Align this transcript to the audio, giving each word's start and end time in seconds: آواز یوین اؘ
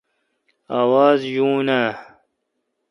آواز 0.81 1.19
یوین 1.35 1.67
اؘ 1.79 1.91